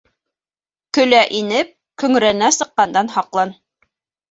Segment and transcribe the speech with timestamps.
[0.99, 1.69] Көлә инеп,
[2.05, 3.57] көңрәнә сыҡҡандан һаҡлан.